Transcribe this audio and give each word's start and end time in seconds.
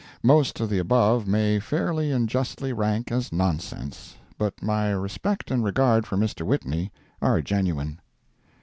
Most 0.23 0.59
of 0.59 0.71
the 0.71 0.79
above 0.79 1.27
may 1.27 1.59
fairly 1.59 2.11
and 2.11 2.27
justly 2.27 2.73
rank 2.73 3.11
as 3.11 3.31
nonsense, 3.31 4.15
but 4.35 4.59
my 4.59 4.89
respect 4.89 5.51
and 5.51 5.63
regard 5.63 6.07
for 6.07 6.17
Mr. 6.17 6.43
Whitney 6.43 6.91
are 7.21 7.39
genuine. 7.43 7.99